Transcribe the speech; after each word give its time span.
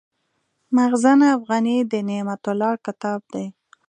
مخزن 0.75 1.19
افغاني 1.35 1.77
د 1.91 1.93
نعمت 2.07 2.43
الله 2.51 2.73
کتاب 2.85 3.19
دﺉ. 3.33 3.45